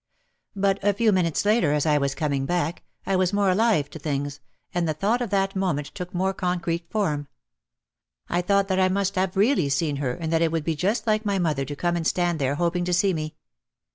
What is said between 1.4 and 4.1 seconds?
later, as I was coming back, I was more alive to